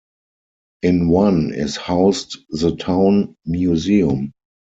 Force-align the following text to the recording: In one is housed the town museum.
In 0.81 1.09
one 1.09 1.53
is 1.53 1.77
housed 1.77 2.39
the 2.49 2.75
town 2.75 3.35
museum. 3.45 4.33